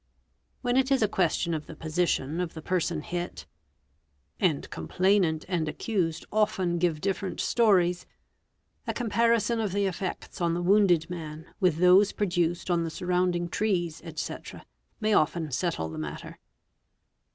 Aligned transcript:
When 0.63 0.77
it 0.77 0.91
is 0.91 1.03
a 1.03 1.07
ques 1.07 1.35
\tion 1.35 1.53
of 1.53 1.67
the 1.67 1.75
position 1.75 2.39
of 2.39 2.55
the 2.55 2.61
person 2.63 3.01
hit—and 3.03 4.67
complainant 4.71 5.45
and 5.47 5.69
accused 5.69 6.25
often 6.31 6.79
give 6.79 6.99
different 7.01 7.39
stories—a 7.39 8.93
comparison 8.95 9.59
of 9.59 9.73
the 9.73 9.85
effects 9.85 10.41
on 10.41 10.55
the 10.55 10.63
wounded 10.63 11.07
| 11.09 11.09
man 11.11 11.45
with 11.59 11.77
those 11.77 12.13
produced 12.13 12.71
on 12.71 12.83
the 12.83 12.89
surrounding 12.89 13.47
trees, 13.47 14.01
&c., 14.15 14.35
may 14.99 15.13
often 15.13 15.51
settle 15.51 15.87
the 15.89 15.99
matter. 15.99 16.39